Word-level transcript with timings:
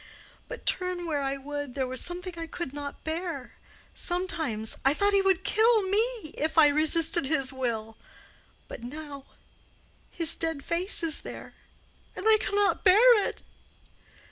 But 0.47 0.65
turn 0.65 1.05
where 1.05 1.21
I 1.21 1.37
would 1.37 1.75
there 1.75 1.85
was 1.85 2.01
something 2.01 2.33
I 2.35 2.47
could 2.47 2.73
not 2.73 3.03
bear. 3.03 3.53
Sometimes 3.93 4.75
I 4.83 4.95
thought 4.95 5.13
he 5.13 5.21
would 5.21 5.43
kill 5.43 5.83
me 5.83 6.33
if 6.39 6.57
I 6.57 6.69
resisted 6.69 7.27
his 7.27 7.53
will. 7.53 7.97
But 8.67 8.83
now—his 8.83 10.35
dead 10.37 10.63
face 10.65 11.03
is 11.03 11.19
there, 11.21 11.53
and 12.15 12.25
I 12.27 12.37
cannot 12.39 12.83
bear 12.83 13.27
it." 13.27 13.43